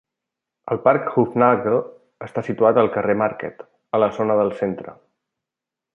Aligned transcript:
El 0.75 0.79
parc 0.85 1.11
Hufnagle 1.23 1.77
està 2.29 2.45
situat 2.49 2.81
al 2.85 2.91
carrer 2.97 3.19
Market 3.23 3.63
a 3.99 4.03
la 4.05 4.11
zona 4.17 4.39
del 4.41 4.55
centre. 4.63 4.99